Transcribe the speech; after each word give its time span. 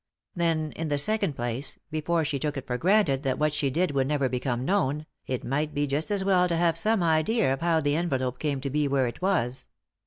Then, 0.35 0.71
in 0.75 0.87
the 0.87 0.97
second 0.97 1.35
place, 1.35 1.77
before 1.91 2.25
she 2.25 2.39
took 2.39 2.57
it 2.57 2.65
for 2.65 2.79
granted 2.79 3.21
that 3.21 3.37
what 3.37 3.53
she 3.53 3.69
did 3.69 3.91
would 3.91 4.07
never 4.07 4.27
become 4.27 4.65
known, 4.65 5.05
it 5.27 5.43
might 5.43 5.75
be 5.75 5.85
just 5.85 6.09
as 6.09 6.25
well 6.25 6.47
to 6.47 6.55
have 6.57 6.75
some 6.75 7.03
idea 7.03 7.53
of 7.53 7.61
how 7.61 7.81
the 7.81 7.95
envelope 7.95 8.39
came 8.39 8.61
to 8.61 8.71
be 8.71 8.87
where 8.87 9.05
it 9.05 9.21
was. 9.21 9.67